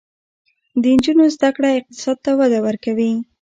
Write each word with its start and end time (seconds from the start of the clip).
د 0.81 0.83
نجونو 0.95 1.23
زده 1.35 1.49
کړه 1.55 1.69
اقتصاد 1.79 2.17
ته 2.25 2.31
وده 2.39 2.59
ورکوي. 2.67 3.11